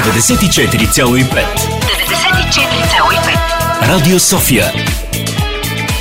[0.00, 1.24] 94,5.
[1.24, 4.72] 94,5 Радио София.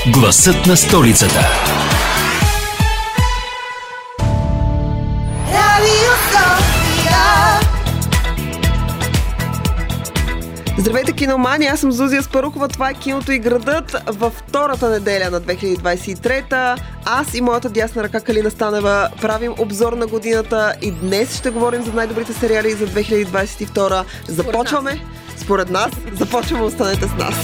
[0.08, 1.50] Гласът на столицата
[10.88, 11.66] Здравейте, киномани!
[11.66, 12.68] Аз съм Зузия Спарухова.
[12.68, 16.78] Това е киното и градът във втората неделя на 2023.
[17.06, 21.84] Аз и моята дясна ръка Калина Станева правим обзор на годината и днес ще говорим
[21.84, 24.04] за най-добрите сериали за 2022.
[24.28, 25.06] Започваме.
[25.38, 25.92] Според нас.
[26.14, 26.64] Започваме.
[26.64, 27.36] Останете с нас.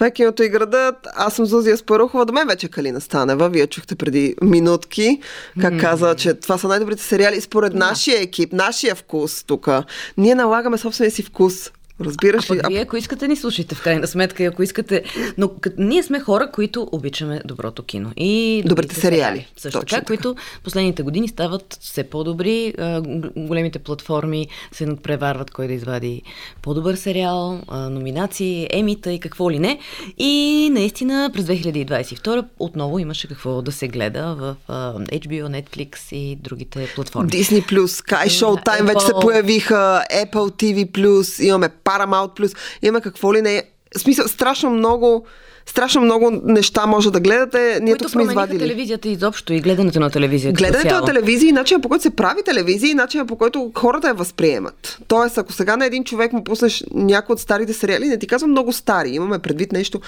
[0.00, 0.96] Това е киното и градът.
[1.16, 2.26] Аз съм Зузия Спарухова.
[2.26, 3.48] До мен вече Калина Станева.
[3.48, 5.20] Вие чухте преди минутки
[5.60, 9.68] как каза, че това са най-добрите сериали според нашия екип, нашия вкус тук.
[10.16, 11.70] Ние налагаме собствения си вкус.
[12.00, 12.58] Разбираш А ли?
[12.58, 15.02] пък вие, ако искате, ни слушайте в крайна сметка, ако искате...
[15.38, 18.12] Но кът, ние сме хора, които обичаме доброто кино.
[18.16, 19.46] И Добрите сериали.
[19.56, 20.06] Също така, така.
[20.06, 20.34] които
[20.64, 22.74] последните години стават все по-добри.
[22.78, 23.02] А,
[23.36, 26.22] големите платформи се надпреварват кой да извади
[26.62, 29.78] по-добър сериал, а, номинации, емита и какво ли не.
[30.18, 36.36] И наистина през 2022 отново имаше какво да се гледа в а, HBO, Netflix и
[36.36, 37.30] другите платформи.
[37.30, 39.20] Disney+, Sky Showtime вече се Apple.
[39.22, 43.62] появиха, Apple TV+, имаме Paramount+, имаме какво ли не.
[43.96, 45.26] В смисъл, страшно много,
[45.66, 47.78] страшно много неща може да гледате.
[47.82, 48.58] Ние които тук сме извадили.
[48.58, 50.52] телевизията изобщо и гледането на телевизия.
[50.52, 54.08] Гледането на телевизия и начинът по който се прави телевизия и начинът по който хората
[54.08, 54.98] я възприемат.
[55.08, 58.50] Тоест, ако сега на един човек му пуснеш някой от старите сериали, не ти казвам
[58.50, 60.00] много стари, имаме предвид нещо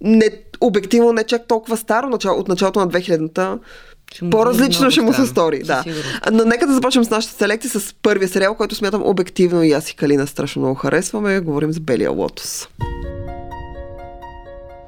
[0.00, 3.58] не, обективно не чак толкова старо, начало, от началото на 2000-та,
[4.14, 5.62] Ще му по-различно ще му се стори.
[5.62, 5.84] Да.
[6.32, 9.90] Но нека да започнем с нашата селекция с първия сериал, който смятам обективно и аз
[9.90, 11.40] и Калина страшно много харесваме.
[11.40, 12.68] Говорим за Белия лотос.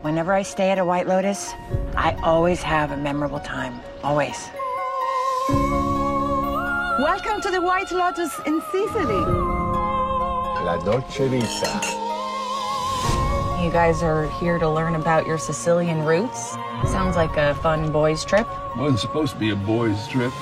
[0.05, 1.41] Whenever I stay at a White Lotus,
[2.09, 3.75] I always have a memorable time.
[4.03, 4.39] Always.
[7.11, 9.23] Welcome to the White Lotus in Sicily.
[10.67, 11.73] La Dolce Vita.
[13.63, 16.57] You guys are here to learn about your Sicilian roots.
[16.87, 18.49] Sounds like a fun boys' trip.
[18.77, 20.33] Wasn't supposed to be a boys' trip.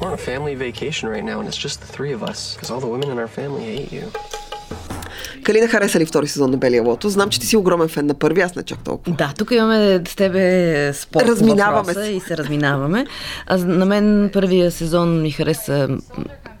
[0.00, 2.54] We're on a family vacation right now, and it's just the three of us.
[2.54, 4.10] Because all the women in our family hate you.
[5.42, 7.12] Калина хареса ли втори сезон на Белия лотос?
[7.12, 9.16] Знам, че ти си огромен фен на първи, аз не чак толкова.
[9.16, 12.06] Да, тук имаме с тебе спор по Разминаваме се.
[12.06, 13.06] и се разминаваме.
[13.46, 15.88] А на мен първия сезон ми хареса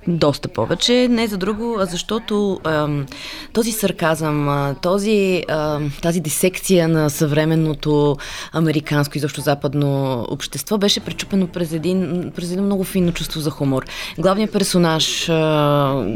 [0.08, 1.08] доста повече.
[1.10, 3.06] Не за друго, а защото ам,
[3.52, 8.16] този сарказъм, а, този, ам, тази дисекция на съвременното
[8.52, 13.50] американско и защо западно общество беше пречупено през един, през едно много финно чувство за
[13.50, 13.84] хумор.
[14.18, 16.06] Главният персонаж а,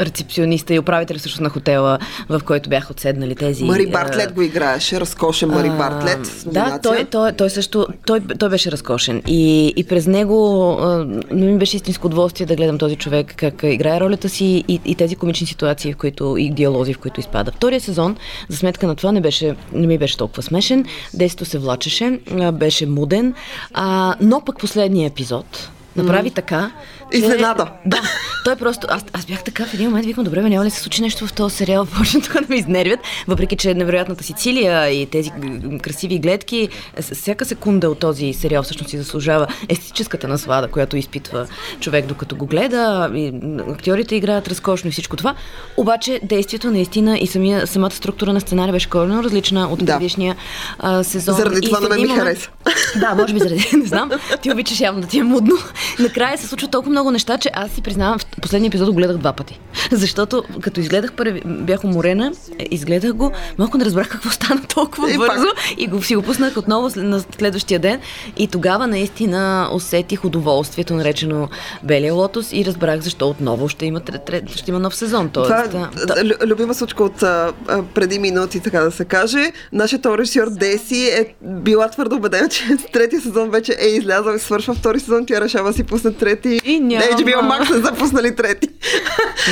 [0.00, 1.98] рецепциониста и управител всъщност на хотела,
[2.28, 3.64] в който бяха отседнали тези...
[3.64, 6.44] Мари а, Бартлет го играеше, разкошен Мари а, Бартлет.
[6.46, 9.22] Да, той, той, той също, той, той беше разкошен.
[9.26, 13.62] И, и през него а, не ми беше истинско удоволствие да гледам този човек как
[13.62, 17.52] играе ролята си и, и тези комични ситуации, в които, и диалози, в които изпада.
[17.52, 18.16] Втория сезон,
[18.48, 20.84] за сметка на това, не, беше, не ми беше толкова смешен.
[21.14, 23.34] Действието се влачеше, а, беше муден,
[23.74, 27.66] а, но пък последния епизод направи така, че- Изненада.
[27.86, 28.00] Да,
[28.44, 28.86] той просто...
[28.90, 31.26] Аз, аз бях така в един момент, викам, добре, бе, няма ли се случи нещо
[31.26, 35.30] в този сериал, почна тук да ме изнервят, въпреки че невероятната Сицилия и тези
[35.82, 36.68] красиви гледки,
[37.12, 41.46] всяка секунда от този сериал всъщност си заслужава естетическата наслада, която изпитва
[41.80, 43.32] човек докато го гледа, и
[43.68, 45.34] актьорите играят разкошно и всичко това,
[45.76, 49.92] обаче действието наистина и самия, самата структура на сценария беше коренно различна от Да.
[49.92, 50.36] предишния
[50.78, 51.34] а, сезон.
[51.34, 52.48] Заради И това на мен ми момент- хареса.
[52.96, 54.10] Да, може би заради, не знам.
[54.42, 55.54] Ти обичаш явно да ти е мудно.
[55.98, 59.16] Накрая се случва толкова много неща, че аз си признавам, в последния епизод го гледах
[59.16, 59.60] два пъти.
[59.90, 65.10] Защото като изгледах първи, бях уморена, е, изгледах го, малко не разбрах какво стана толкова
[65.12, 65.74] И бързо пак.
[65.78, 68.00] и го си го пуснах отново на следващия ден.
[68.36, 71.48] И тогава наистина усетих удоволствието, наречено
[71.82, 74.00] Белия лотос и разбрах защо отново ще има,
[74.54, 75.28] ще има нов сезон.
[75.28, 77.52] Тоест, Това а, е лю- любима случка от а,
[77.94, 79.52] преди минути, така да се каже.
[79.72, 84.74] Нашият режисьор Деси е била твърдо убедена, че третия сезон вече е излязъл и свършва
[84.74, 85.26] втори сезон.
[85.26, 86.60] Тя решава да си пусне трети.
[86.64, 87.16] И няма.
[87.16, 88.68] HBO Max са пуснали трети.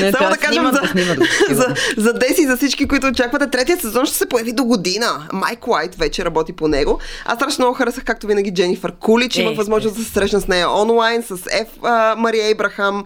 [0.01, 1.19] Не, Само да кажем снимат, за, снимат
[1.51, 3.51] за, за Деси и за всички, които очаквате.
[3.51, 5.29] Третия сезон ще се появи до година.
[5.33, 6.99] Майк Уайт вече работи по него.
[7.25, 9.37] Аз страшно много харесах, както винаги, Дженифър Кулич.
[9.37, 11.39] Е, Имах възможност да се срещна с нея онлайн, с
[11.83, 13.05] а, Мария Ибрахам,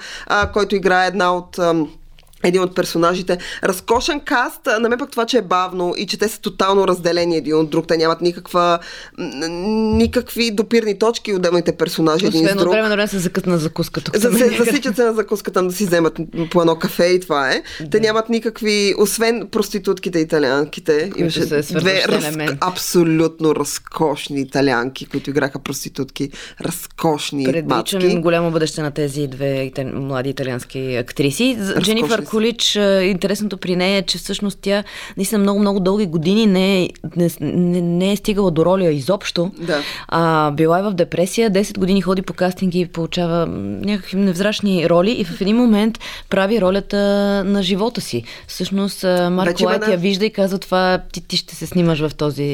[0.53, 1.59] който играе една от...
[1.59, 1.89] ам,
[2.45, 3.39] един от персонажите.
[3.65, 7.37] Разкошен каст, на мен пък това, че е бавно и че те са тотално разделени
[7.37, 7.87] един от друг.
[7.89, 8.79] Те нямат никаква,
[9.19, 12.73] никакви допирни точки отделните персонажи един Освен от друг.
[12.73, 14.17] време на време се закът на закуска тук.
[14.17, 16.19] За, се, засичат се на закуската да си вземат
[16.51, 17.63] по едно кафе и това е.
[17.91, 21.13] Те нямат никакви, освен проститутките италианките.
[21.17, 22.25] Имаше две раз,
[22.61, 26.31] абсолютно разкошни италианки, които играха проститутки.
[26.61, 28.07] Разкошни Предричам мацки.
[28.07, 29.85] им голямо бъдеще на тези две ита...
[29.85, 31.57] млади италиански актриси.
[31.61, 32.25] Разкошни Дженифър
[32.77, 34.85] а, интересното при нея е, че всъщност тя
[35.17, 39.51] наистина много-много дълги години не е, не, не, не е стигала до роля изобщо.
[39.59, 39.83] Да.
[40.09, 45.11] А, била е в депресия, 10 години ходи по кастинги и получава някакви невзрачни роли
[45.11, 45.99] и в един момент
[46.31, 46.97] прави ролята
[47.47, 48.25] на живота си.
[48.49, 51.67] Всъщност а, Марк Вече има Лайт я вижда и казва това, ти, ти ще се
[51.67, 52.45] снимаш в този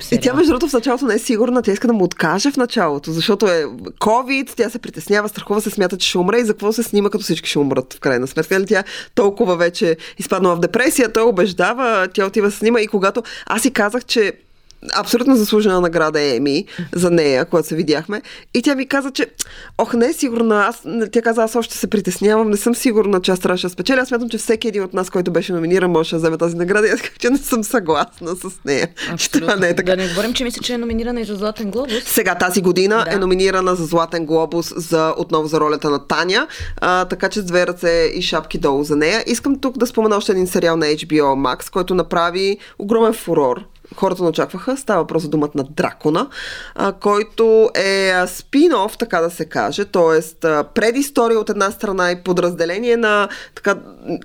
[0.00, 0.18] сериал.
[0.18, 1.62] И тя, между другото, в началото не е сигурна.
[1.62, 3.64] Тя иска да му откаже в началото, защото е
[4.00, 7.10] COVID, тя се притеснява, страхува се, смята, че ще умре и за какво се снима,
[7.10, 8.54] като всички ще умрат в крайна сметка.
[8.54, 12.80] Нали, Тя толкова вече изпаднала в депресия, той убеждава, тя отива се снима.
[12.80, 14.32] И когато аз си казах, че
[14.96, 16.64] абсолютно заслужена награда е Еми
[16.94, 18.22] за нея, когато се видяхме.
[18.54, 19.26] И тя ми каза, че
[19.78, 20.66] ох, не е сигурна.
[20.66, 20.82] Аз,
[21.12, 24.00] тя каза, аз още се притеснявам, не съм сигурна, че аз трябваше да спечеля.
[24.00, 26.86] Аз смятам, че всеки един от нас, който беше номиниран, може да вземе тази награда.
[26.86, 28.88] И аз казах, че не съм съгласна с нея.
[29.18, 29.90] Че това не е така.
[29.90, 32.04] Да не говорим, че мисля, че е номинирана и за Златен глобус.
[32.04, 33.14] Сега тази година Да.
[33.14, 36.46] е номинирана за Златен глобус за, отново за ролята на Таня,
[36.76, 39.24] а, така че с две ръце и шапки долу за нея.
[39.26, 43.64] Искам тук да спомена още един сериал на HBO Max, който направи огромен фурор.
[43.96, 44.76] Хората не очакваха.
[44.76, 46.28] Става въпрос за думата на Дракона,
[46.74, 50.20] а, който е спин-оф, така да се каже, т.е.
[50.74, 53.74] предистория от една страна и подразделение на така,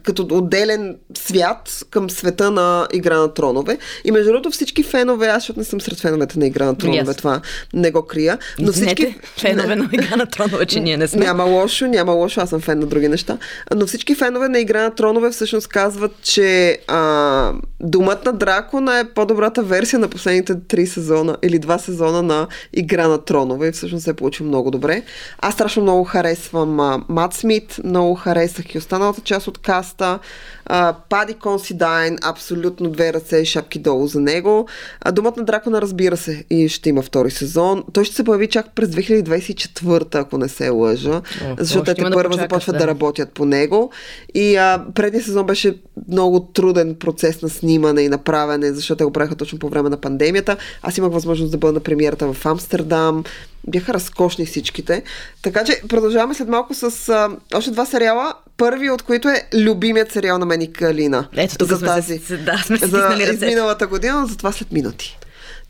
[0.04, 3.77] като отделен свят към света на Игра на тронове.
[4.06, 6.98] И между другото всички фенове, аз защото не съм сред феновете на Игра на тронове,
[6.98, 7.13] Ясно.
[7.13, 7.42] това
[7.74, 8.38] не го крия.
[8.60, 11.25] Но Извинете, всички фенове на Игра на тронове, че ние не сме.
[11.25, 13.38] няма лошо, няма лошо, аз съм фен на други неща.
[13.75, 19.13] Но всички фенове на Игра на тронове всъщност казват, че а, Думът на дракона е
[19.53, 24.03] по-добрата версия на последните три сезона или два сезона на Игра на тронове и всъщност
[24.03, 25.03] се е получил много добре.
[25.39, 30.19] Аз страшно много харесвам а, Мат Смит, много харесах и останалата част от каста.
[30.65, 34.67] А, Пади Консидайн, абсолютно две ръце и шапки долу за него.
[35.01, 37.83] А, Думът на дракона, разбира се, и ще има втори сезон.
[37.94, 41.21] Той ще се появи чак през 2024, ако не се лъжа,
[41.57, 42.79] защото още те има да започват да.
[42.79, 42.88] да.
[42.88, 43.91] работят по него.
[44.33, 45.77] И а, предния сезон беше
[46.07, 49.98] много труден процес на снимане и направене, защото те го правиха точно по време на
[49.98, 50.57] пандемията.
[50.81, 53.24] Аз имах възможност да бъда на премиерата в Амстердам.
[53.68, 55.04] Бяха разкошни всичките.
[55.42, 58.34] Така че продължаваме след малко с а, още два сериала.
[58.57, 61.28] Първи от които е любимият сериал на мен и Калина.
[61.38, 62.18] Ето, тук за сме тази.
[62.19, 65.18] се- да, сме за изминалата година, но за това след минути.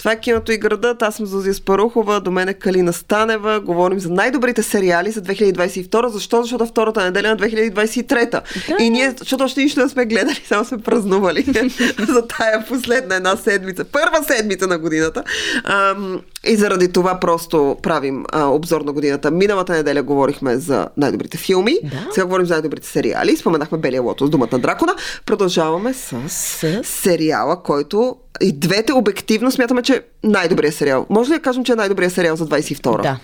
[0.04, 1.02] Това е киното и градът.
[1.02, 3.60] Аз съм Зузия Спарухова, до мен е Калина Станева.
[3.60, 6.08] Говорим за най-добрите сериали за 2022.
[6.08, 6.42] Защо?
[6.42, 8.42] Защото втората неделя на 2023.
[8.80, 11.42] И ние, защото още нищо не сме гледали, само сме празнували
[12.10, 13.84] за тая последна една седмица.
[13.84, 15.24] Първа седмица на годината.
[15.64, 19.32] Ам, и заради това просто правим а, обзор на годината.
[19.32, 21.78] Миналата неделя говорихме за най-добрите филми.
[21.84, 22.08] Да.
[22.14, 23.38] Сега говорим за най-добрите сериали.
[23.38, 24.96] Споменахме Белия лото с думата на дракона.
[25.26, 26.82] Продължаваме с, С?
[26.84, 31.06] сериала, който и двете обективно смятаме, че най-добрият сериал.
[31.10, 33.02] Може ли да кажем, че е най-добрият сериал за 22-а?
[33.02, 33.20] Да.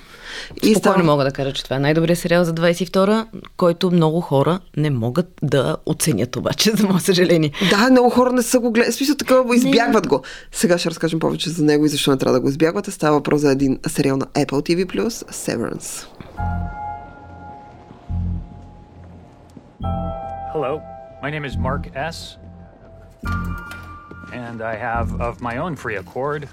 [0.63, 1.03] И Спокойно става...
[1.03, 3.25] мога да кажа, че това е най-добрият сериал за 22-а,
[3.57, 7.51] който много хора не могат да оценят обаче, за мое съжаление.
[7.69, 8.93] Да, много хора не са го гледали.
[8.93, 10.21] Смисъл такова, избягват го.
[10.51, 12.91] Сега ще разкажем повече за него и защо не трябва да го избягвате.
[12.91, 14.85] Става въпрос за един сериал на Apple TV+,
[15.31, 16.07] Severance.
[20.53, 20.81] Hello,
[21.23, 22.39] my name is Mark S.
[24.33, 26.47] And I have, of my own free accord,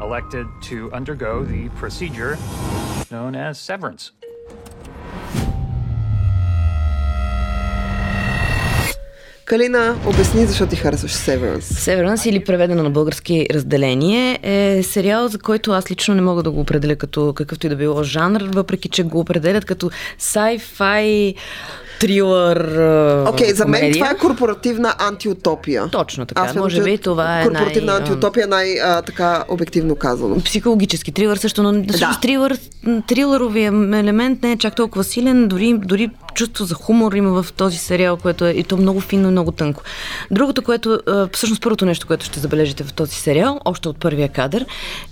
[0.00, 2.36] elected to undergo the procedure
[3.10, 4.12] known as severance.
[9.44, 11.60] Калина, обясни защо ти харесваш Severance.
[11.60, 16.50] Severance или преведено на български разделение е сериал, за който аз лично не мога да
[16.50, 19.90] го определя като какъвто и да било жанр, въпреки че го определят като
[20.20, 21.34] sci-fi
[22.04, 22.56] трилър
[23.28, 25.88] Окей, okay, за мен това е корпоративна антиутопия.
[25.90, 26.42] Точно така.
[26.42, 30.36] Аз Може би това е Корпоративна най- антиутопия е най-така обективно казано.
[30.44, 31.72] психологически трилър също, но.
[31.72, 32.18] Да.
[32.22, 32.58] трилър,
[33.06, 37.78] трилъровия елемент не е чак толкова силен, дори, дори чувство за хумор има в този
[37.78, 39.82] сериал, което е и то много финно и много тънко.
[40.30, 44.28] Другото, което, а, всъщност първото нещо, което ще забележите в този сериал, още от първия
[44.28, 44.66] кадър,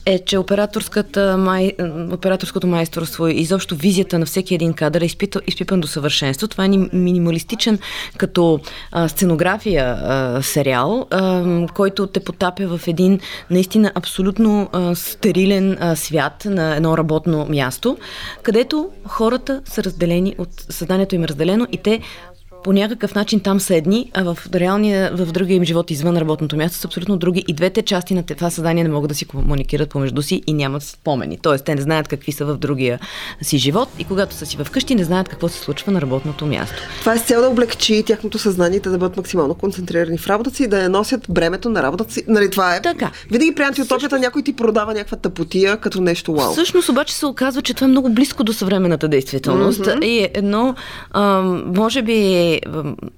[0.07, 1.73] е, че операторската май,
[2.13, 6.49] операторското майсторство и изобщо визията на всеки един кадър е изпита, изпипан до съвършенство.
[6.49, 7.79] Това е ни- минималистичен
[8.17, 8.61] като
[8.93, 15.97] а, сценография а, сериал, а, който те потапя в един наистина абсолютно а, стерилен а,
[15.97, 17.99] свят на едно работно място,
[18.43, 22.01] където хората са разделени от съзнанието им е разделено и те
[22.65, 26.57] по някакъв начин там са едни, а в реалния, в другия им живот извън работното
[26.57, 27.45] място са абсолютно други.
[27.49, 30.83] И двете части на това създание не могат да си комуникират помежду си и нямат
[30.83, 31.39] спомени.
[31.43, 32.99] Тоест, те не знаят какви са в другия
[33.43, 36.77] си живот и когато са си вкъщи, не знаят какво се случва на работното място.
[37.01, 40.65] Това е с цел да облегчи тяхното съзнание, да бъдат максимално концентрирани в работата си
[40.65, 42.25] и да не носят бремето на работата си.
[42.29, 42.83] Нали, това е.
[42.83, 43.11] Така.
[43.31, 46.53] Винаги при антиутопията някой ти продава някаква тъпотия като нещо вау.
[46.53, 50.05] Всъщност обаче се оказва, че това е много близко до съвременната действителност mm-hmm.
[50.05, 50.75] и е едно,
[51.11, 52.52] а, може би,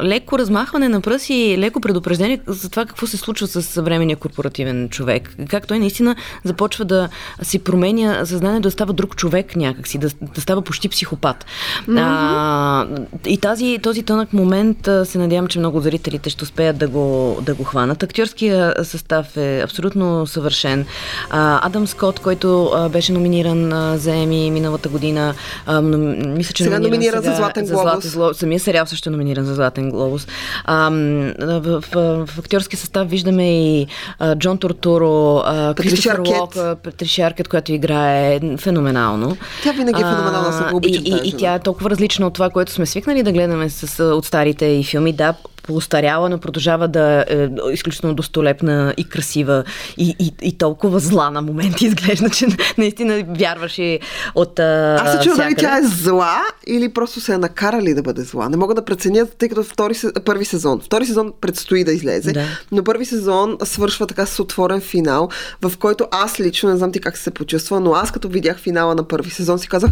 [0.02, 4.88] леко размахване на пръст и леко предупреждение за това какво се случва с съвременния корпоративен
[4.88, 5.36] човек.
[5.48, 7.08] Как той наистина започва да
[7.42, 11.46] си променя съзнание, да става друг човек някакси, да, да става почти психопат.
[11.88, 12.00] Mm-hmm.
[12.00, 12.86] А,
[13.26, 17.54] и тази, този тънък момент се надявам, че много зрителите ще успеят да го, да
[17.54, 18.02] го хванат.
[18.02, 20.86] Актьорския състав е абсолютно съвършен.
[21.30, 25.34] А, Адам Скот, който а, беше номиниран а, за Еми миналата година,
[25.66, 25.98] а, но,
[26.36, 28.02] мисля, че сега номинира сега, за Златен глобус.
[28.02, 30.26] За Златен, самия сериал също е номиниран за Златен глобус.
[30.64, 33.86] А, в, в, в, актьорския състав виждаме и
[34.18, 35.42] а, Джон Тортуро,
[35.76, 39.36] Кристофър Лок, Патришия Аркет, която играе феноменално.
[39.62, 42.50] Тя винаги е феноменална, съм обичам и, и, и тя е толкова различна от това,
[42.50, 45.12] което сме свикнали да гледаме с, от старите и филми.
[45.12, 45.34] Да,
[45.66, 49.64] поустаряла, но продължава да е изключително достолепна и красива
[49.98, 52.46] и, и, и толкова зла на моменти изглежда, че
[52.78, 54.00] наистина вярваш и
[54.34, 58.22] от Аз се чудя дали тя е зла или просто се е накарали да бъде
[58.22, 58.48] зла.
[58.48, 59.94] Не мога да преценя, тъй като втори,
[60.24, 60.80] първи сезон.
[60.80, 62.44] Втори сезон предстои да излезе, да.
[62.72, 65.28] но първи сезон свършва така с отворен финал,
[65.62, 68.94] в който аз лично, не знам ти как се почувства, но аз като видях финала
[68.94, 69.90] на първи сезон си казах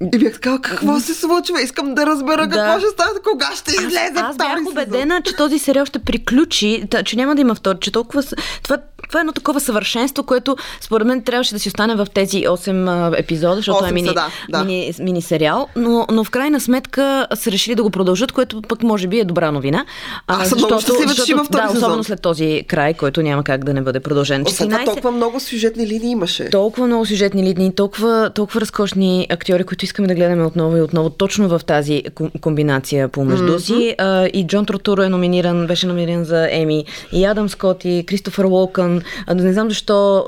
[0.00, 1.62] и бях така, какво се случва?
[1.62, 2.56] Искам да разбера да.
[2.56, 6.84] какво ще стане, кога ще излезе Аз, аз бях убедена, че този сериал ще приключи,
[7.04, 8.22] че няма да има втори, че толкова...
[8.62, 8.78] Това,
[9.10, 13.20] това е едно такова съвършенство, което според мен трябваше да си остане в тези 8
[13.20, 14.64] епизода, защото 8 е мини, са, да, да.
[14.64, 18.82] мини, мини сериал, но, но в крайна сметка са решили да го продължат, което пък
[18.82, 19.84] може би е добра новина.
[20.26, 21.82] А, защото, много щастлива, че има втори Да, сезон.
[21.82, 24.44] особено след този край, който няма как да не бъде продължен.
[24.44, 24.84] 14...
[24.84, 26.50] толкова много сюжетни линии имаше.
[26.50, 31.10] Толкова много сюжетни линии, толкова, толкова разкошни актьори, които искаме да гледаме отново и отново,
[31.10, 32.02] точно в тази
[32.40, 33.58] комбинация помежду mm-hmm.
[33.58, 33.94] си.
[33.98, 38.44] А, и Джон Тротуро е номиниран, беше номиниран за Еми, и Адам Скот, и Кристофър
[38.44, 38.99] Уолкън.
[39.34, 40.24] Не знам защо,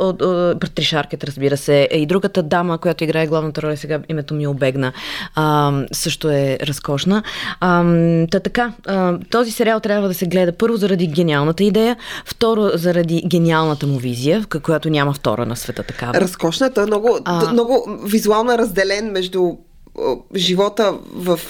[0.60, 4.92] Патриш Аркет, разбира се, и другата дама, която играе главната роля, сега името ми обегна,
[5.34, 7.22] а, също е разкошна.
[7.60, 7.84] А,
[8.30, 13.22] та така, а, този сериал трябва да се гледа първо заради гениалната идея, второ заради
[13.26, 16.14] гениалната му визия, която няма втора на света такава.
[16.14, 17.52] Разкошна, той е много, а...
[17.52, 19.52] много визуално разделен между
[20.36, 21.40] живота в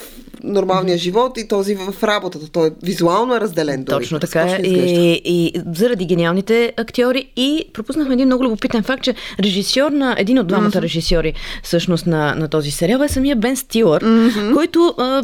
[0.44, 2.48] нормалния живот и този в работата.
[2.48, 3.84] Той е визуално е разделен.
[3.84, 3.98] Дори.
[3.98, 4.56] Точно така.
[4.56, 7.28] И, и заради гениалните актьори.
[7.36, 10.82] И пропуснахме един много любопитен факт, че режисьор на един от двамата mm-hmm.
[10.82, 14.54] режисьори всъщност на, на този сериал е самия Бен Стилър, mm-hmm.
[14.54, 15.22] който а,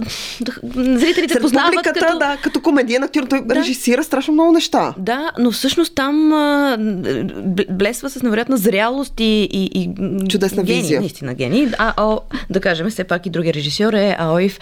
[0.75, 2.19] зрителите Сред познават публиката, като...
[2.19, 3.23] Да, като комедиен актьор.
[3.23, 3.55] Той да.
[3.55, 4.95] режисира страшно много неща.
[4.99, 6.77] Да, но всъщност там а,
[7.71, 9.91] блесва с невероятна зрялост и, и, и
[10.29, 11.01] чудесна гений, визия.
[11.01, 11.69] Наистина гений.
[11.79, 12.19] А, а,
[12.51, 14.59] да кажем, все пак и другия режисьор е Аоив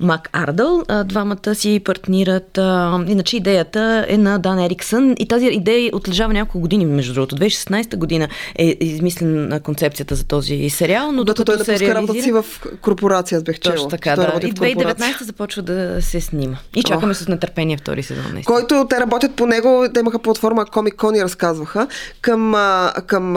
[0.00, 0.82] Мак Ардъл.
[1.04, 2.58] Двамата си партнират.
[3.06, 7.36] Иначе идеята е на Дан Ериксън и тази идея отлежава няколко години, между другото.
[7.36, 8.28] 2016 година
[8.58, 12.22] е измислена концепцията за този сериал, но докато, докато той се реализира...
[12.22, 12.44] си в
[12.80, 13.74] корпорация, бех чела.
[13.74, 14.40] Точно така, да.
[14.42, 16.56] И 2019 започва да се снима.
[16.76, 17.16] И чакаме Ох.
[17.16, 18.24] с нетърпение втори сезон.
[18.32, 18.44] Наистина.
[18.44, 21.88] Който те работят по него, те имаха платформа Comic Con и разказваха.
[22.20, 22.54] Към,
[23.06, 23.34] към,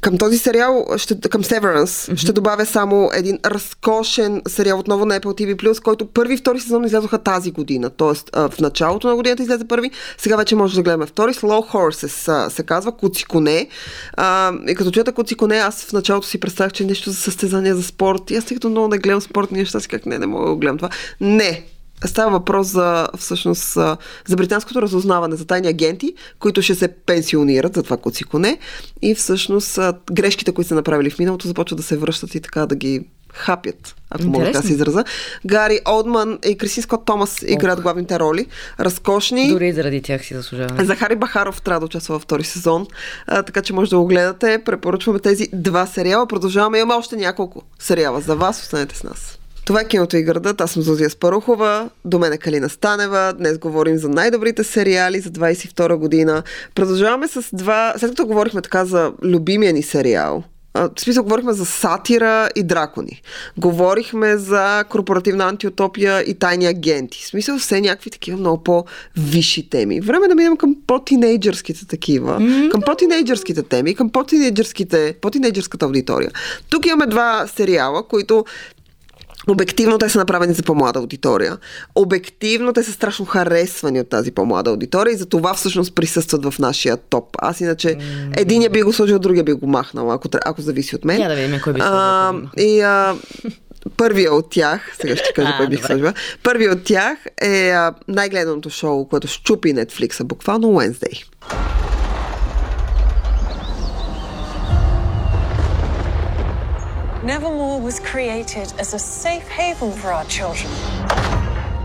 [0.00, 2.16] към този сериал, ще, към Severance, mm-hmm.
[2.16, 6.84] ще добавя само един разкошен сериал отново на Apple TV+, който първи и втори сезон
[6.84, 7.90] излязоха тази година.
[7.90, 11.34] Тоест в началото на годината излезе първи, сега вече може да гледаме втори.
[11.34, 13.68] Slow Horses се казва, Куци коне.
[14.68, 17.74] И като чуята Куци коне, аз в началото си представях, че е нещо за състезание
[17.74, 18.30] за спорт.
[18.30, 20.56] И аз тъй като много не гледам спортни неща, си как не, не мога да
[20.56, 20.90] гледам това.
[21.20, 21.64] Не,
[22.04, 23.72] Става въпрос за, всъщност,
[24.26, 28.58] за британското разузнаване, за тайни агенти, които ще се пенсионират за това куци коне
[29.02, 29.78] и всъщност
[30.12, 33.94] грешките, които са направили в миналото, започват да се връщат и така да ги хапят,
[34.10, 35.04] ако мога така се израза.
[35.46, 38.46] Гари Олдман и Кристин Скот Томас играят главните роли.
[38.80, 39.48] Разкошни.
[39.48, 40.84] Дори заради тях си заслужава.
[40.84, 42.86] Захари Бахаров трябва да участва във втори сезон,
[43.26, 44.62] а, така че може да го гледате.
[44.64, 46.26] Препоръчваме тези два сериала.
[46.26, 46.78] Продължаваме.
[46.78, 48.62] Имаме още няколко сериала за вас.
[48.62, 49.38] Останете с нас.
[49.64, 50.60] Това е киното и градът.
[50.60, 51.90] Аз съм Зозия Спарухова.
[52.04, 53.34] До мен е Калина Станева.
[53.38, 56.42] Днес говорим за най-добрите сериали за 22 година.
[56.74, 57.94] Продължаваме с два...
[57.96, 60.44] След като говорихме така за любимия ни сериал,
[60.74, 63.22] в смисъл, говорихме за сатира и дракони.
[63.56, 67.22] Говорихме за корпоративна антиутопия и тайни агенти.
[67.24, 70.00] В смисъл, все някакви такива много по-висши теми.
[70.00, 72.70] Време да минем към по-тинейджърските такива, mm-hmm.
[72.70, 76.30] към по-тинейджърските теми, към по-тинейджърските, по-тинейджърската аудитория.
[76.70, 78.44] Тук имаме два сериала, които
[79.48, 81.58] Обективно те са направени за по-млада аудитория.
[81.94, 86.58] Обективно те са страшно харесвани от тази по-млада аудитория и за това всъщност присъстват в
[86.58, 87.36] нашия топ.
[87.38, 87.96] Аз иначе
[88.36, 91.20] единия би го сложил, другия би го махнал, ако, ако зависи от мен.
[91.20, 93.16] Я да видим кой би а, И а,
[93.96, 97.72] първия от тях, сега ще кажа кой бих сложила, първия от тях е
[98.08, 101.31] най-гледаното шоу, което щупи Netflix, буквално Wednesday.
[107.22, 110.72] Nevermore was created as a safe haven for our children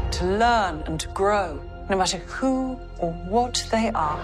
[0.10, 4.18] to learn and to grow, no matter who or what they are.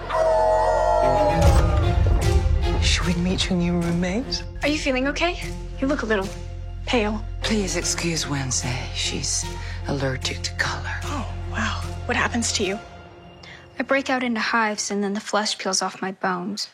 [2.82, 4.42] Should we meet your new roommate?
[4.62, 5.40] Are you feeling okay?
[5.80, 6.26] You look a little
[6.84, 7.24] pale.
[7.42, 8.88] Please excuse Wednesday.
[8.96, 9.44] She's
[9.86, 10.96] allergic to color.
[11.04, 11.80] Oh, wow.
[12.06, 12.76] What happens to you?
[13.78, 16.70] I break out into hives and then the flesh peels off my bones.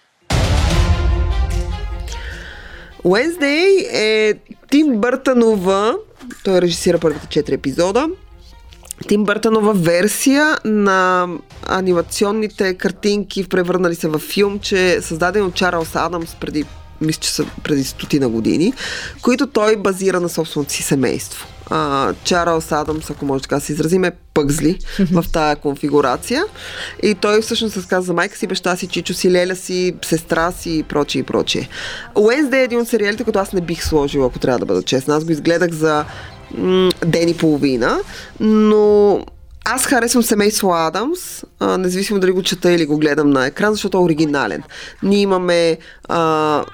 [3.04, 4.34] Wednesday е
[4.70, 5.96] Тим Бъртанова,
[6.44, 8.08] той режисира първите четири епизода.
[9.08, 11.28] Тим Бъртанова версия на
[11.66, 16.64] анимационните картинки, превърнали се в филм, че е създаден от Чарлз Адамс преди
[17.00, 18.72] мисля, че са преди стотина години,
[19.22, 21.46] които той базира на собственото си семейство.
[21.70, 24.78] А, Чарлз Адамс, ако може така се изразиме, пъгзли
[25.12, 26.44] в тая конфигурация.
[27.02, 30.78] И той всъщност разказва за майка си, баща си, чичо си, леля си, сестра си
[30.78, 31.68] и прочие и прочие.
[32.14, 35.16] Уенсдей е един от сериалите, които аз не бих сложила, ако трябва да бъда честна.
[35.16, 36.04] Аз го изгледах за
[36.58, 38.00] м- ден и половина,
[38.40, 39.24] но
[39.64, 43.98] аз харесвам семейство Адамс, а, независимо дали го чета или го гледам на екран, защото
[43.98, 44.62] е оригинален.
[45.02, 46.64] Ние имаме а,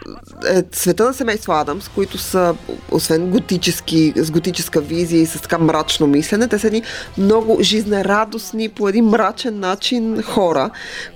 [0.48, 2.54] е, света на семейство Адамс, които са,
[2.90, 6.82] освен готически, с готическа визия и с така мрачно мислене, те са едни
[7.18, 10.70] много жизнерадостни, по един мрачен начин хора,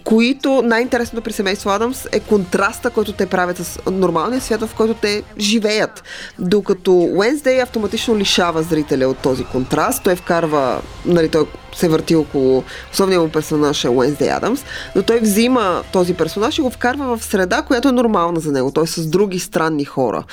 [0.05, 4.95] които най-интересното при семейство Адамс е контраста, който те правят с нормалния свят, в който
[4.95, 6.03] те живеят.
[6.39, 12.65] Докато Wednesday автоматично лишава зрителя от този контраст, той вкарва, нали, той се върти около
[12.93, 14.65] основния му персонаж е Уенсдей Адамс,
[14.97, 18.73] но той взима този персонаж и го вкарва в среда, която е нормална за него.
[18.73, 20.25] Той е с други странни хора.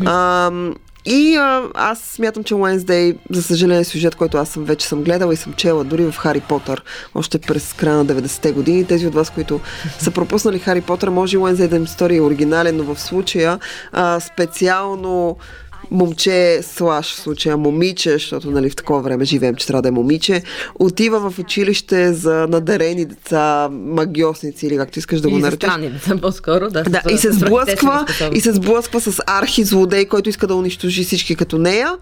[0.00, 0.06] Mm-hmm.
[0.06, 0.74] А,
[1.06, 5.02] и а, аз смятам, че Wednesday, за съжаление, е сюжет, който аз съм вече съм
[5.02, 6.82] гледала и съм чела дори в Хари Потър,
[7.14, 8.84] още през края на 90-те години.
[8.84, 9.60] Тези от вас, които
[9.98, 13.58] са пропуснали Хари Потър, може Wednesday да им стори оригинален, но в случая
[13.92, 15.36] а, специално
[15.94, 19.92] момче, слаш в случая момиче, защото нали, в такова време живеем, че трябва да е
[19.92, 20.42] момиче,
[20.74, 25.70] отива в училище за надарени деца, магиосници или както искаш да го наречеш.
[25.78, 26.82] Или деца по-скоро, да.
[26.82, 31.58] да и се сблъсква, и се сблъсква с архизлодей, който иска да унищожи всички като
[31.58, 31.92] нея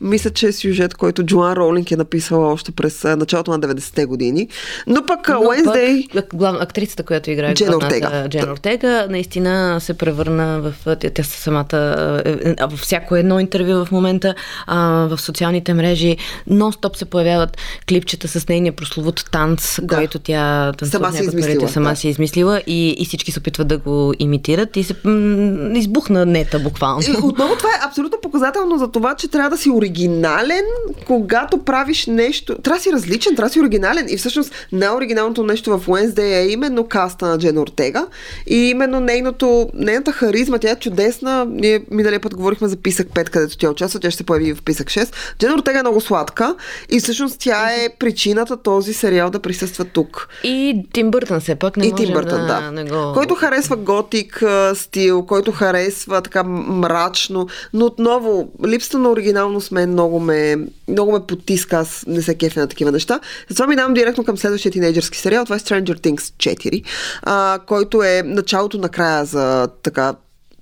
[0.00, 4.48] мисля, че е сюжет, който Джоан Роулинг е написала още през началото на 90-те години.
[4.86, 6.12] Но пък Но Wednesday...
[6.12, 8.28] Пък, глав, актрисата, която играе Джен Ортега.
[8.28, 10.96] Джен Ортега, наистина се превърна в...
[10.96, 12.22] Тя, тя самата...
[12.24, 14.34] Е, е, във всяко едно интервю в момента
[14.68, 16.16] в социалните мрежи
[16.50, 17.56] нон-стоп се появяват
[17.88, 19.96] клипчета с нейния прословут танц, да.
[19.96, 21.68] който тя сама си измислила.
[21.68, 21.96] Сама да.
[21.96, 26.58] си измислила и, и всички се опитват да го имитират и се м- избухна нета
[26.58, 27.02] буквално.
[27.08, 29.89] И отново това е абсолютно показателно за това, че трябва да си оригинален,
[31.06, 32.58] когато правиш нещо.
[32.62, 34.06] Трябва да си различен, трябва да си оригинален.
[34.08, 38.06] И всъщност най-оригиналното нещо в Wednesday е именно каста на Джен Ортега
[38.46, 40.58] и именно нейното, нейната харизма.
[40.58, 41.46] Тя е чудесна.
[41.50, 44.00] Ние миналия път говорихме за Писък 5, където тя участва.
[44.00, 45.14] Тя ще се появи в Писък 6.
[45.38, 46.54] Джен Ортега е много сладка
[46.90, 50.28] и всъщност тя е причината този сериал да присъства тук.
[50.44, 52.84] И Тим Бъртън все пак не и Тим Бъртън, да, да.
[52.84, 53.12] Го...
[53.14, 54.42] Който харесва готик
[54.74, 60.56] стил, който харесва така мрачно, но отново липсата на оригиналност мен много ме,
[60.88, 63.20] много ме потиска, аз не се кефя на такива неща.
[63.48, 66.84] Затова минавам директно към следващия тинейджърски сериал, това е Stranger Things 4,
[67.22, 70.14] а, който е началото на края за така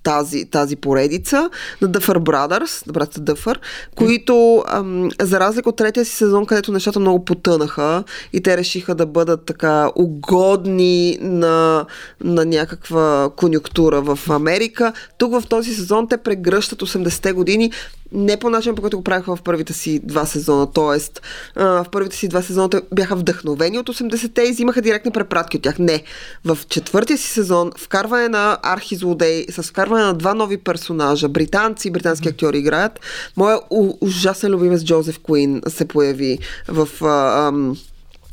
[0.02, 1.50] тази, тази поредица
[1.82, 3.60] на Дъфър Brothers, на братята Дъфър,
[3.96, 8.94] които ам, за разлика от третия си сезон, където нещата много потънаха и те решиха
[8.94, 11.86] да бъдат така угодни на,
[12.20, 17.72] на някаква конюнктура в Америка, тук в този сезон те прегръщат 80-те години
[18.12, 20.72] не по начин, по който го правиха в първите си два сезона.
[20.72, 21.22] Тоест,
[21.56, 25.62] в първите си два сезона те бяха вдъхновени от 80-те и взимаха директни препратки от
[25.62, 25.78] тях.
[25.78, 26.02] Не.
[26.44, 31.28] В четвъртия си сезон вкарване на архизлодей с вкарване на два нови персонажа.
[31.28, 33.00] Британци, британски актьори играят.
[33.36, 33.58] Моя
[34.00, 37.76] ужасен любимец Джозеф Куин се появи в а, ам,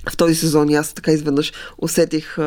[0.10, 2.38] в този сезон аз така изведнъж усетих,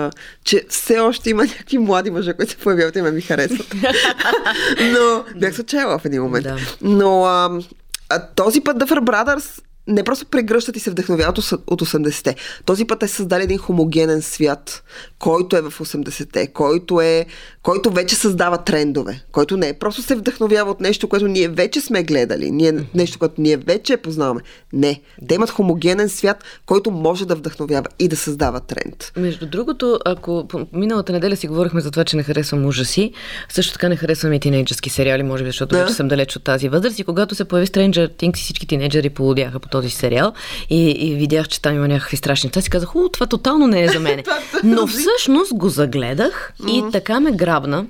[0.45, 3.75] че все още има някакви млади мъже, които се появяват и ме ми харесват.
[4.81, 6.45] Но бях се отчаяла в един момент.
[6.45, 6.57] Да.
[6.81, 7.61] Но а,
[8.09, 12.35] а, този път Дъфър Brothers не просто прегръщат и се вдъхновяват от от 80-те.
[12.65, 14.83] Този път е създали един хомогенен свят,
[15.19, 17.27] който е в 80-те, който, е,
[17.63, 21.81] който вече създава трендове, който не е просто се вдъхновява от нещо, което ние вече
[21.81, 24.41] сме гледали, ние, нещо, което ние вече познаваме.
[24.73, 25.01] Не.
[25.29, 29.13] Те имат хомогенен свят, който може да вдъхновява и да създава тренд.
[29.17, 33.13] Между другото, ако миналата неделя си говорихме за това, че не харесвам ужаси,
[33.49, 35.83] също така не харесвам и тинейджърски сериали, може би, защото Да.
[35.83, 36.99] вече съм далеч от тази възраст.
[36.99, 40.33] И когато се появи Stranger Things, всички тинейджери полудяха по този сериал
[40.71, 43.83] и, и видях, че там има някакви страшни неща, си казах, о, това тотално не
[43.83, 44.25] е за мене.
[44.65, 47.87] Но всъщност го загледах и така ме грабна,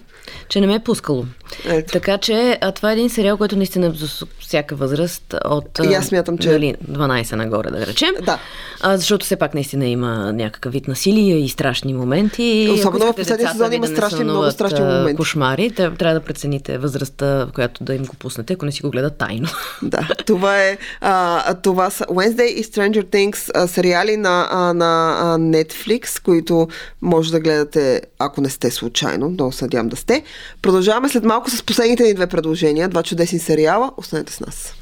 [0.49, 1.25] че не ме е пускало.
[1.65, 1.93] Ето.
[1.93, 6.07] Така че а, това е един сериал, който наистина за всяка възраст от И аз
[6.07, 8.11] смятам, че- дали, 12 нагоре, да речем.
[8.23, 8.39] Да.
[8.81, 12.71] А, защото все пак наистина има някакъв вид насилие и страшни моменти.
[12.73, 15.17] Особено в последния сезон има да страшни, много страшни моменти.
[15.17, 18.91] Кошмари, трябва да прецените възрастта, в която да им го пуснете, ако не си го
[18.91, 19.49] гледат тайно.
[19.83, 20.79] Да, това е.
[21.01, 26.69] А, това са Wednesday и Stranger Things а, сериали на, а, на а, Netflix, които
[27.03, 29.31] може да гледате, ако не сте случайно.
[29.31, 30.18] Много се надявам да сте.
[30.63, 32.89] Продължаваме след малко с последните ни две предложения.
[32.89, 33.93] Два чудесни сериала.
[33.97, 34.75] Останете с нас.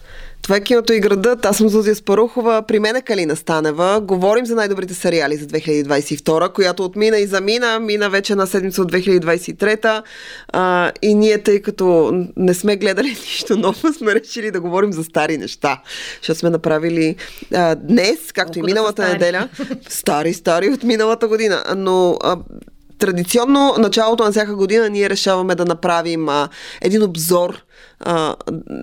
[0.46, 1.44] Това е киното и градът.
[1.44, 2.62] Аз съм Зузия Спарухова.
[2.68, 4.00] При мен е Калина Станева.
[4.00, 7.78] Говорим за най-добрите сериали за 2022, която отмина и замина.
[7.80, 10.02] Мина вече на седмица от 2023.
[10.52, 15.04] А, и ние, тъй като не сме гледали нищо ново, сме решили да говорим за
[15.04, 15.82] стари неща.
[16.20, 17.16] Защото сме направили
[17.54, 19.12] а, днес, както Колко и да миналата стари?
[19.12, 19.48] неделя,
[19.88, 21.64] стари, стари от миналата година.
[21.76, 22.36] Но а,
[22.98, 26.48] традиционно началото на всяка година ние решаваме да направим а,
[26.80, 27.62] един обзор
[28.00, 28.36] а,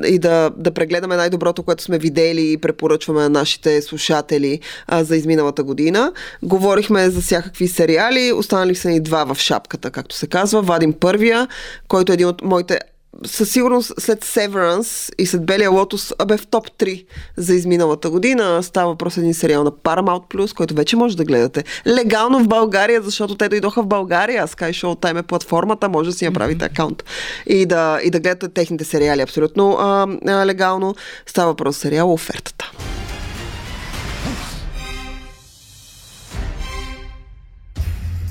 [0.06, 5.16] и да, да прегледаме най-доброто, което сме видели и препоръчваме на нашите слушатели а, за
[5.16, 6.12] изминалата година.
[6.44, 10.62] Говорихме за всякакви сериали, останали са ни два в шапката, както се казва.
[10.62, 11.48] Вадим първия,
[11.88, 12.80] който е един от моите
[13.26, 17.06] със сигурност след Severance и след Белия лотос, бе в топ 3
[17.38, 18.64] за изминалата година.
[18.64, 21.64] Става въпрос един сериал на Paramount Plus, който вече може да гледате.
[21.88, 24.48] Легално в България, защото те дойдоха в България.
[24.48, 27.04] Sky Showtime е платформата, може да си направите акаунт
[27.46, 30.96] и да, и да гледате техните сериали абсолютно а, а, легално.
[31.26, 32.72] Става въпрос сериал Офертата.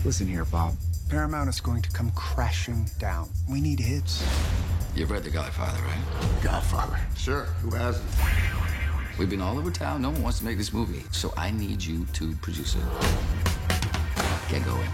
[0.04, 0.72] Listen here, Bob.
[1.08, 3.28] Paramount is going to come crashing down.
[3.48, 4.12] We need hits.
[4.94, 6.42] You've read The Godfather, right?
[6.42, 6.98] Godfather.
[7.16, 8.04] Sure, who hasn't?
[9.18, 10.02] We've been all over town.
[10.02, 11.04] No one wants to make this movie.
[11.12, 12.82] So I need you to produce it.
[14.50, 14.88] Get going.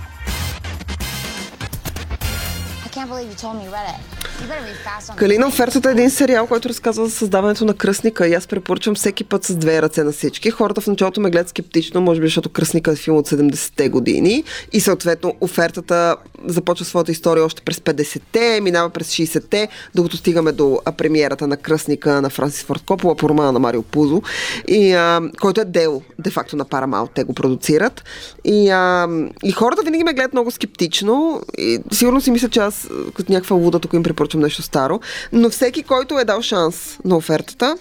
[5.17, 9.25] Калина офертата е един сериал, който разказва за създаването на кръстника и аз препоръчвам всеки
[9.25, 10.51] път с две ръце на всички.
[10.51, 14.45] Хората в началото ме гледат скептично, може би защото кръстника е филм от 70-те години
[14.73, 20.81] и съответно офертата започва своята история още през 50-те, минава през 60-те, докато стигаме до
[20.97, 24.23] премиерата на кръстника на Франсис Форд Копола по романа на Марио Пузо,
[24.69, 28.05] и, а, който е дело де-факто на Paramount, те го продуцират.
[28.45, 29.09] И, а,
[29.45, 33.57] и хората винаги ме гледат много скептично и сигурно си мисля, че аз като някаква
[33.57, 35.01] луда тук им препоръчвам нещо старо,
[35.33, 37.77] но всеки, който е дал шанс на офертата,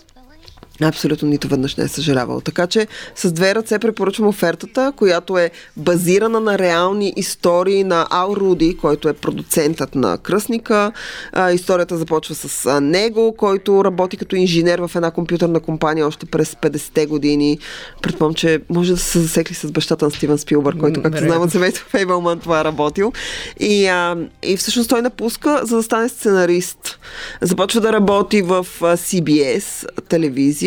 [0.82, 2.42] Абсолютно нито веднъж не е съжалявал.
[2.42, 8.36] Така че с две ръце препоръчвам офертата, която е базирана на реални истории на Ал
[8.36, 10.92] Руди, който е продуцентът на Кръсника.
[11.32, 16.54] А, историята започва с него, който работи като инженер в една компютърна компания още през
[16.54, 17.60] 50-те години.
[18.02, 21.52] Предполагам, че може да се засекли с бащата на Стивен Спилбър, който, както знаем от
[21.52, 23.14] семейство Фейбълман, това е работил.
[23.60, 27.00] И, а, и всъщност той напуска, за да стане сценарист.
[27.42, 30.67] Започва да работи в CBS телевизия,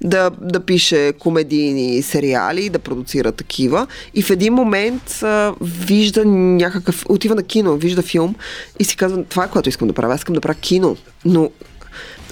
[0.00, 3.86] да, да пише комедийни сериали, да продуцира такива.
[4.14, 7.04] И в един момент а, вижда някакъв...
[7.08, 8.34] Отива на кино, вижда филм
[8.78, 10.14] и си казва, това е което искам да правя.
[10.14, 10.96] Аз искам да правя кино.
[11.24, 11.50] Но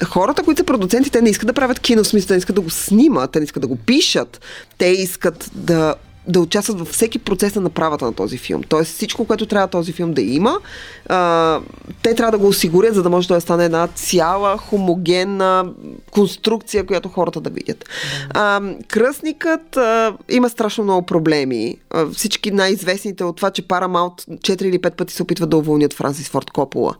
[0.04, 2.62] хората, които са продуценти, те не искат да правят кино, в смисъл, не искат да
[2.62, 4.40] го снимат, не искат да го пишат.
[4.78, 5.94] Те искат да
[6.28, 8.62] да участват във всеки процес на направата на този филм.
[8.62, 10.58] Тоест всичко, което трябва този филм да има,
[11.06, 11.60] а,
[12.02, 15.72] те трябва да го осигурят, за да може да стане една цяла хомогенна
[16.10, 17.84] конструкция, която хората да видят.
[18.30, 21.76] А, кръстникът а, има страшно много проблеми.
[21.90, 25.92] А, всички най-известните от това, че Paramount 4 или 5 пъти се опитват да уволнят
[25.92, 26.94] Франсис Форд Копола.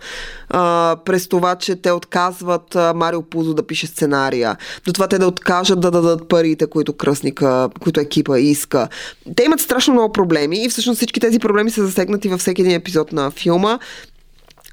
[0.49, 4.57] А, през това, че те отказват а, Марио Пузо да пише сценария.
[4.87, 8.89] До това те да откажат да дадат парите, които кръстника, които екипа иска.
[9.37, 12.75] Те имат страшно много проблеми и всъщност всички тези проблеми са засегнати във всеки един
[12.75, 13.79] епизод на филма.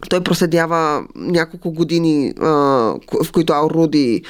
[0.10, 2.34] той проследява няколко години,
[3.23, 4.21] в които Ал Руди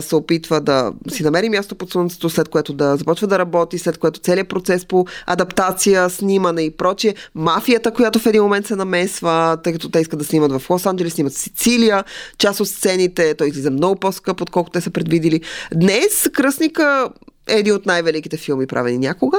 [0.00, 3.98] се опитва да си намери място под слънцето, след което да започва да работи, след
[3.98, 7.14] което целият процес по адаптация, снимане и прочие.
[7.34, 11.08] Мафията, която в един момент се намесва, тъй като те искат да снимат в Лос-Анджелес,
[11.08, 12.04] снимат в Сицилия.
[12.38, 15.40] Част от сцените той излиза много по-скъп, отколкото те са предвидили.
[15.74, 17.08] Днес Кръсника
[17.46, 19.38] един от най-великите филми, правени някога.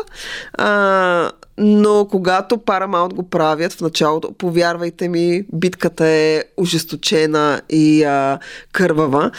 [0.53, 8.39] А, но когато Paramount го правят в началото, повярвайте ми, битката е ожесточена и а,
[8.71, 9.31] кървава.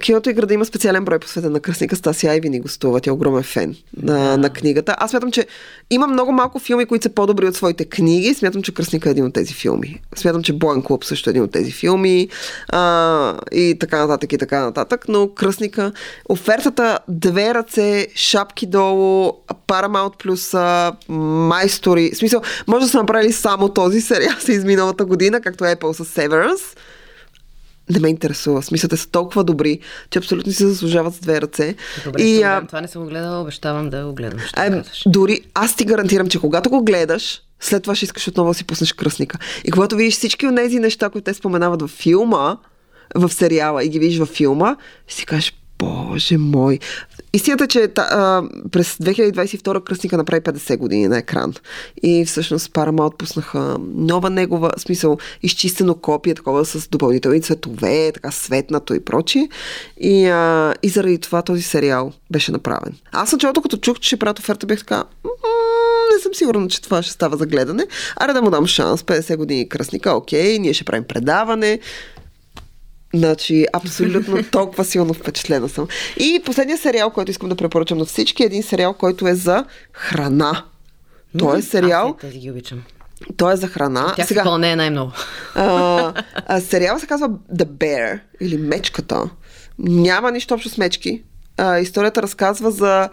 [0.00, 1.96] Киното и града има специален брой посветен на кръстника.
[1.96, 3.00] Стаси Айви ни гостува.
[3.00, 4.94] Тя е огромен фен на, на книгата.
[4.98, 5.46] Аз смятам, че
[5.90, 8.34] има много малко филми, които са по-добри от своите книги.
[8.34, 10.00] Смятам, че Кръстника е един от тези филми.
[10.16, 12.28] Смятам, че Боен клуб също е един от тези филми.
[12.68, 15.04] А, и така нататък, и така нататък.
[15.08, 15.92] Но Кръстника,
[16.28, 19.32] офертата две ръце, шапки долу,
[19.68, 20.54] Paramount плюс
[21.66, 22.10] майстори.
[22.14, 25.92] В смисъл, може да са направили само този сериал с изминалата година, както е Apple
[25.92, 26.78] с Severance
[27.90, 28.62] не ме интересува.
[28.62, 29.78] Смисълте са толкова добри,
[30.10, 31.74] че абсолютно си заслужават с две ръце.
[32.04, 32.66] Добре, и, а...
[32.66, 34.38] това не съм го гледала, обещавам да го гледам.
[34.38, 38.50] Ще а, дори аз ти гарантирам, че когато го гледаш, след това ще искаш отново
[38.50, 39.38] да си пуснеш кръстника.
[39.64, 42.56] И когато видиш всички от тези неща, които те споменават в филма,
[43.14, 44.76] в сериала и ги видиш във филма,
[45.06, 46.78] ще си кажеш, Боже мой.
[47.32, 51.54] Истината е, че а, през 2022 Кръстника направи 50 години на екран.
[52.02, 58.94] И всъщност Paramount отпуснаха нова негова, смисъл, изчистено копие, такова с допълнителни цветове, така светнато
[58.94, 59.48] и прочие.
[60.00, 62.94] И, а, и заради това този сериал беше направен.
[63.12, 65.04] Аз началото, като чух, че ще правят оферта, бях така,
[66.14, 67.86] не съм сигурна, че това ще става за гледане.
[68.16, 71.80] Аре да му дам шанс, 50 години кръстника, окей, ние ще правим предаване.
[73.14, 75.88] Значи, абсолютно толкова силно впечатлена съм.
[76.16, 79.64] И последният сериал, който искам да препоръчам на всички, е един сериал, който е за
[79.92, 80.64] храна.
[81.38, 82.16] Той е сериал.
[82.24, 82.82] Аз ги обичам.
[83.36, 84.12] Той е за храна.
[84.16, 85.12] Тя Сега, се пълне най-много.
[85.54, 89.30] А, а, сериал се казва The Bear или Мечката.
[89.78, 91.22] Няма нищо общо с мечки.
[91.56, 93.08] А, историята разказва за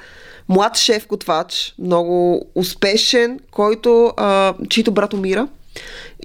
[0.50, 5.48] млад шеф-готвач, много успешен, който, а, чийто брат умира.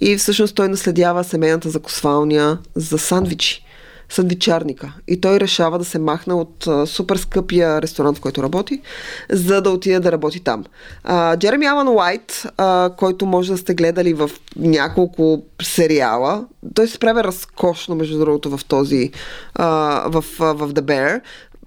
[0.00, 3.64] И всъщност той наследява семейната закосвалня за сандвичи
[4.08, 4.92] сандвичарника.
[5.08, 8.80] И той решава да се махне от а, супер скъпия ресторант, в който работи,
[9.30, 10.64] за да отиде да работи там.
[11.04, 16.94] А, Джереми Алан Уайт, а, който може да сте гледали в няколко сериала, той се
[16.94, 19.10] справя разкошно, между другото, в този,
[19.54, 19.68] а,
[20.08, 21.20] в, в The Bear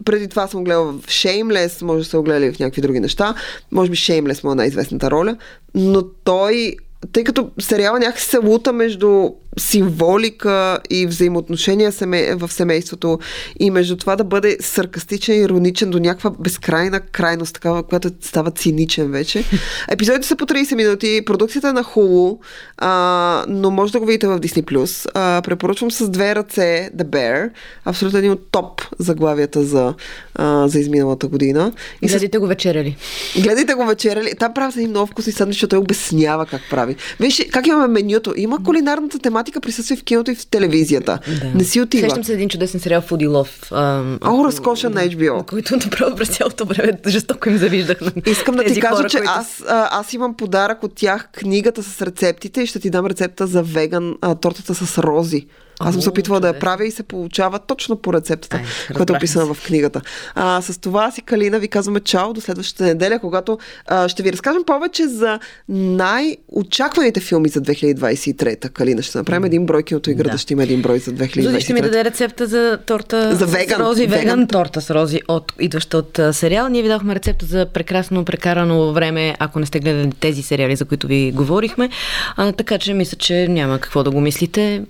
[0.05, 3.35] преди това съм гледала в Shameless, може да се огледали в някакви други неща.
[3.71, 5.37] Може би Shameless му е най-известната роля.
[5.75, 6.75] Но той
[7.13, 11.91] тъй като сериала някакси се лута между символика и взаимоотношения
[12.35, 13.19] в семейството
[13.59, 19.11] и между това да бъде саркастичен, ироничен до някаква безкрайна крайност, такава, която става циничен
[19.11, 19.43] вече.
[19.89, 22.37] Епизодите са по 30 минути, продукцията е на Hulu,
[22.77, 25.09] а, но може да го видите в Disney+.
[25.13, 27.49] А, препоръчвам с две ръце The Bear,
[27.85, 29.93] абсолютно един от топ заглавията за,
[30.35, 31.73] а, за изминалата година.
[32.01, 32.39] И Гледайте с...
[32.39, 32.97] го вечеряли.
[33.43, 34.31] Гледайте го вечеряли.
[34.39, 36.95] Там прави един много вкусни съдни, защото той обяснява как прави.
[37.19, 38.33] Виж, как имаме менюто?
[38.37, 41.19] Има кулинарната тематика, присъства в киното и в телевизията.
[41.41, 41.51] Да.
[41.55, 42.09] Не си отива.
[42.09, 43.71] Сещам се един чудесен сериал Фуди Лов.
[43.71, 45.45] О, разкошен на HBO.
[45.45, 49.17] Който направо през цялото време жестоко им завиждах на Искам да ти кажа, хора, че
[49.17, 49.31] които...
[49.35, 53.63] аз, аз имам подарък от тях, книгата с рецептите и ще ти дам рецепта за
[53.63, 55.47] веган а, тортата с рози.
[55.87, 58.63] Аз съм се опитвала да я правя и се получава точно по рецептата, Ай,
[58.95, 60.01] която е описана в книгата.
[60.35, 64.31] А, с това си, Калина, ви казваме чао до следващата неделя, когато а, ще ви
[64.31, 65.39] разкажем повече за
[65.69, 68.69] най-очакваните филми за 2023-та.
[68.69, 70.37] Калина, ще направим един брой киното и града, да.
[70.37, 73.77] ще има един брой за 2023 Зуди ще ми даде рецепта за торта за веган,
[73.77, 76.69] с рози, веган, веган торта с рози, от, идваща от сериал.
[76.69, 80.85] Ние ви дадохме рецепта за прекрасно прекарано време, ако не сте гледали тези сериали, за
[80.85, 81.89] които ви говорихме.
[82.35, 84.83] А, така че мисля, че няма какво да го мислите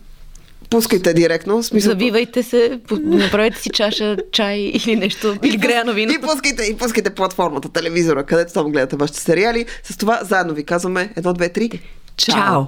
[0.71, 1.63] пускайте директно.
[1.63, 1.91] Смисъл...
[1.91, 6.13] Завивайте се, направете си чаша чай или нещо, или греяно вино.
[6.13, 9.65] И пускайте, и пускайте платформата, телевизора, където там гледате вашите сериали.
[9.83, 11.69] С това заедно ви казваме едно, две, три.
[12.17, 12.35] Чао!
[12.35, 12.63] Чао.